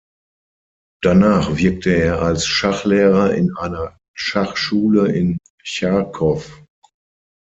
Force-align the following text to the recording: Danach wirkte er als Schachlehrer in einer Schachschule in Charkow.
Danach 1.03 1.57
wirkte 1.57 1.91
er 1.95 2.23
als 2.23 2.47
Schachlehrer 2.47 3.35
in 3.35 3.55
einer 3.55 3.99
Schachschule 4.17 5.09
in 5.11 5.37
Charkow. 5.63 6.63